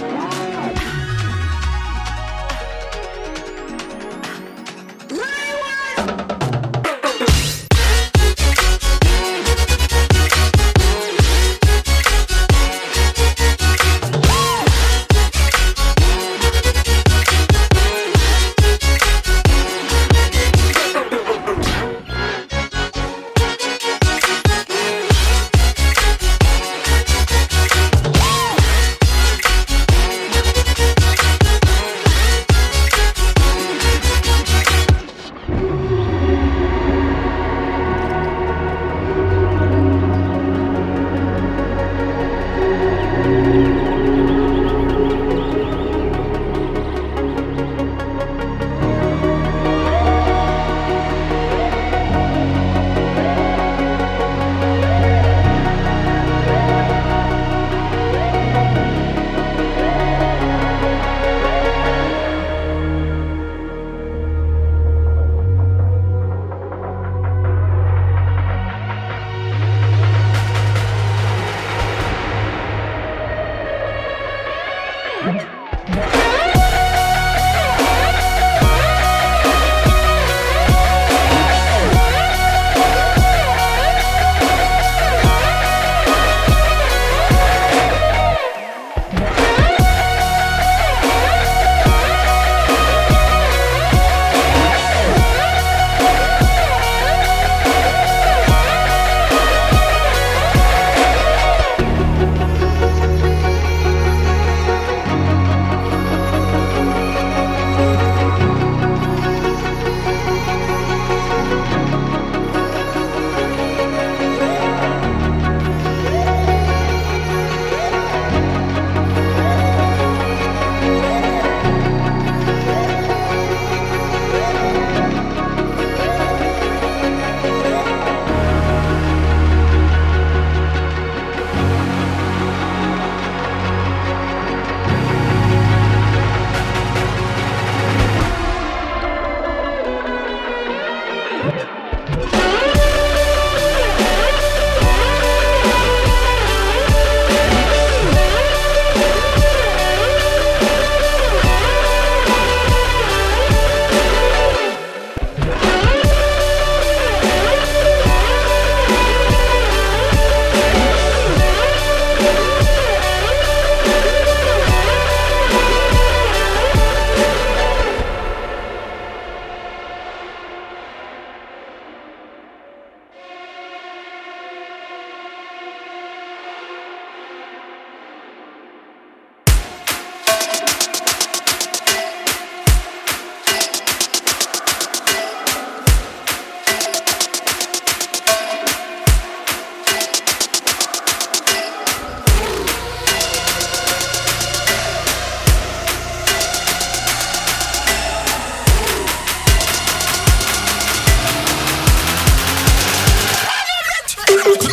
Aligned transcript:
Bye. 0.00 0.33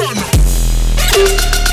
no, 0.00 0.12
no. 0.14 1.69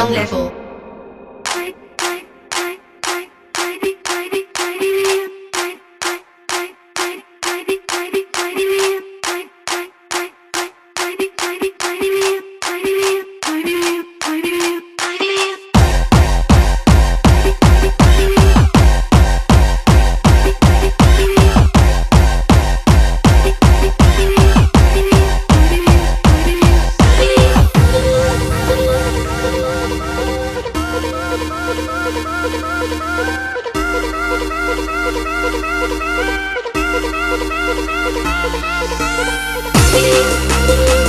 Young 0.00 0.12
level. 0.12 0.59
Thank 39.92 40.99